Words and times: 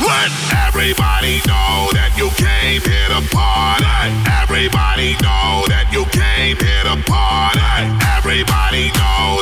Let 0.00 0.32
everybody 0.68 1.42
know 1.44 1.92
that 1.92 2.16
you 2.16 2.30
came 2.40 2.80
here 2.80 3.08
to 3.12 3.20
party. 3.28 3.84
Everybody 4.40 5.12
know 5.20 5.68
that 5.68 5.92
you 5.92 6.08
came 6.08 6.56
here 6.56 6.84
to 6.88 6.96
party. 7.04 7.60
Everybody 8.16 8.88
know 8.96 9.41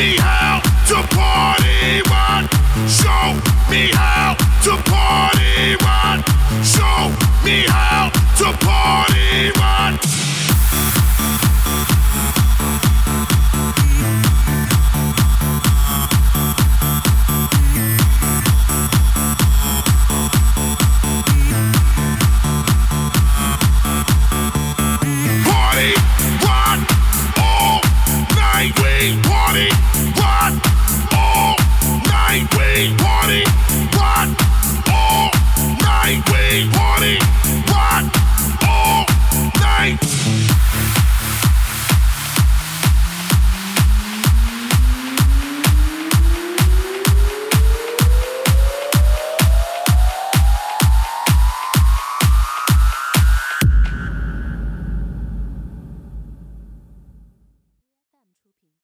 me 0.00 0.16
how 0.16 0.60
to 0.88 0.96
party 1.14 2.00
one. 2.08 2.48
Show 2.88 3.26
me 3.70 3.90
how 3.92 4.34
to 4.64 4.72
party 4.90 5.76
one. 5.84 6.24
Show 6.64 7.12
me 7.44 7.66
how. 7.68 7.79
party, 29.50 29.68
all 31.16 31.56
night. 32.06 32.46
We 32.54 32.94
party, 32.98 33.42
all 34.86 35.30
night. 35.82 36.22
We 36.30 36.70
party, 36.70 37.18
all 38.68 39.06
night. 39.58 40.39